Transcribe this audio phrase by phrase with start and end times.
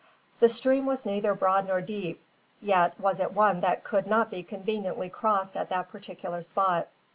[0.39, 2.23] The stream was neither broad nor deep,
[2.59, 6.87] yet was it one that could not be conveniently crossed at that particular spot.